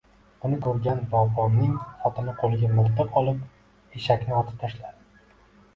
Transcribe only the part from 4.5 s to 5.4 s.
tashladi.